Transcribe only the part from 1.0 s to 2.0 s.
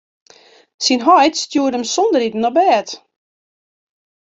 heit stjoerde him